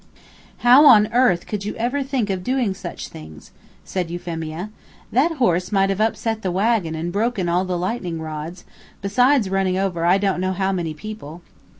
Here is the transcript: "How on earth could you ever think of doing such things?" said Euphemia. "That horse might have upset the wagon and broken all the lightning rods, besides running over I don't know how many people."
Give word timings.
"How 0.65 0.87
on 0.87 1.09
earth 1.13 1.45
could 1.45 1.63
you 1.63 1.75
ever 1.75 2.01
think 2.01 2.31
of 2.31 2.43
doing 2.43 2.73
such 2.73 3.09
things?" 3.09 3.51
said 3.85 4.09
Euphemia. 4.09 4.71
"That 5.11 5.33
horse 5.33 5.71
might 5.71 5.91
have 5.91 6.01
upset 6.01 6.41
the 6.41 6.49
wagon 6.51 6.95
and 6.95 7.11
broken 7.13 7.47
all 7.47 7.65
the 7.65 7.77
lightning 7.77 8.19
rods, 8.19 8.65
besides 9.03 9.47
running 9.51 9.77
over 9.77 10.03
I 10.03 10.17
don't 10.17 10.41
know 10.41 10.53
how 10.53 10.71
many 10.71 10.95
people." 10.95 11.43